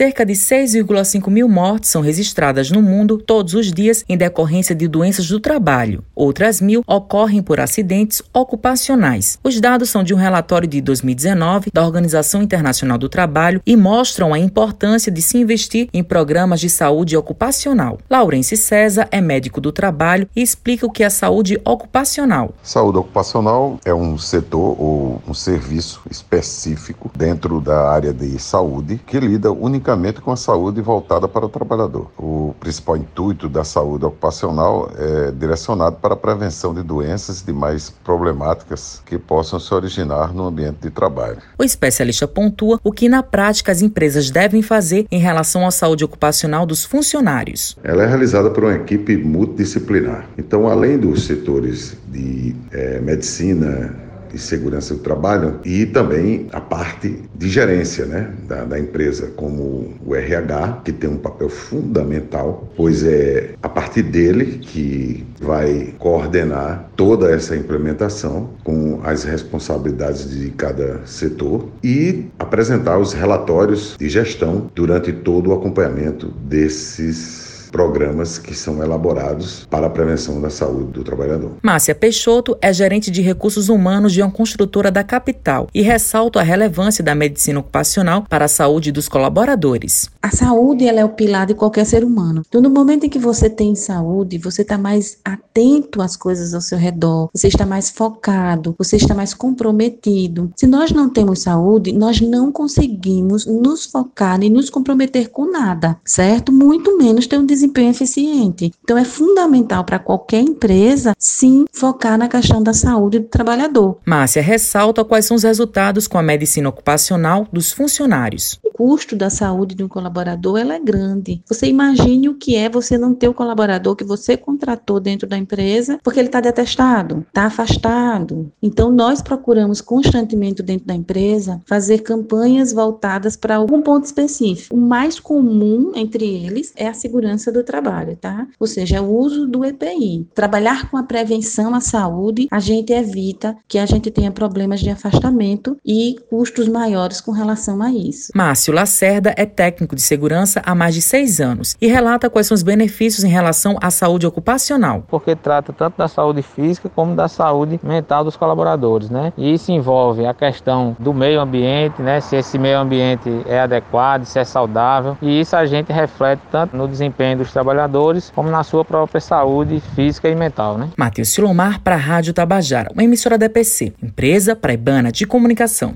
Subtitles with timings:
[0.00, 4.88] Cerca de 6,5 mil mortes são registradas no mundo todos os dias em decorrência de
[4.88, 6.02] doenças do trabalho.
[6.14, 9.38] Outras mil ocorrem por acidentes ocupacionais.
[9.44, 14.32] Os dados são de um relatório de 2019 da Organização Internacional do Trabalho e mostram
[14.32, 17.98] a importância de se investir em programas de saúde ocupacional.
[18.08, 22.54] Laurence César é médico do trabalho e explica o que é saúde ocupacional.
[22.62, 29.20] Saúde ocupacional é um setor ou um serviço específico dentro da área de saúde que
[29.20, 29.89] lida unicamente
[30.20, 32.10] com a saúde voltada para o trabalhador.
[32.18, 37.90] O principal intuito da saúde ocupacional é direcionado para a prevenção de doenças e demais
[38.04, 41.38] problemáticas que possam se originar no ambiente de trabalho.
[41.58, 46.04] O especialista pontua o que na prática as empresas devem fazer em relação à saúde
[46.04, 47.76] ocupacional dos funcionários.
[47.82, 50.26] Ela é realizada por uma equipe multidisciplinar.
[50.36, 57.22] Então, além dos setores de é, medicina, de segurança do trabalho e também a parte
[57.34, 63.04] de gerência né, da, da, empresa, como o RH, que tem um papel fundamental, pois
[63.04, 71.00] é a partir dele que vai coordenar toda essa implementação com as responsabilidades de cada
[71.06, 78.82] setor e apresentar os relatórios de gestão durante todo o acompanhamento desses programas que são
[78.82, 81.52] elaborados para a prevenção da saúde do trabalhador.
[81.62, 86.42] Márcia Peixoto é gerente de recursos humanos de uma construtora da capital e ressalta a
[86.42, 90.10] relevância da medicina ocupacional para a saúde dos colaboradores.
[90.22, 92.42] A saúde ela é o pilar de qualquer ser humano.
[92.46, 96.60] Então, no momento em que você tem saúde, você está mais atento às coisas ao
[96.60, 100.52] seu redor, você está mais focado, você está mais comprometido.
[100.56, 105.98] Se nós não temos saúde, nós não conseguimos nos focar e nos comprometer com nada,
[106.04, 106.52] certo?
[106.52, 108.72] Muito menos ter um desempenho eficiente.
[108.84, 113.96] Então, é fundamental para qualquer empresa, sim, focar na questão da saúde do trabalhador.
[114.04, 118.60] Márcia ressalta quais são os resultados com a medicina ocupacional dos funcionários.
[118.80, 121.42] O custo da saúde de um colaborador ela é grande.
[121.46, 125.36] Você imagine o que é você não ter o colaborador que você contratou dentro da
[125.36, 128.50] empresa porque ele está detestado, está afastado.
[128.62, 134.74] Então, nós procuramos constantemente dentro da empresa fazer campanhas voltadas para algum ponto específico.
[134.74, 138.48] O mais comum entre eles é a segurança do trabalho, tá?
[138.58, 140.26] Ou seja, o uso do EPI.
[140.34, 144.88] Trabalhar com a prevenção à saúde, a gente evita que a gente tenha problemas de
[144.88, 148.32] afastamento e custos maiores com relação a isso.
[148.70, 152.54] Márcio Lacerda é técnico de segurança há mais de seis anos e relata quais são
[152.54, 155.04] os benefícios em relação à saúde ocupacional.
[155.08, 159.32] Porque trata tanto da saúde física como da saúde mental dos colaboradores, né?
[159.36, 162.20] E isso envolve a questão do meio ambiente, né?
[162.20, 165.16] Se esse meio ambiente é adequado, se é saudável.
[165.20, 169.82] E isso a gente reflete tanto no desempenho dos trabalhadores, como na sua própria saúde
[169.94, 170.78] física e mental.
[170.78, 170.88] Né?
[170.96, 175.94] Matheus Silomar para a Rádio Tabajara, uma emissora da EPC, empresa praibana de comunicação.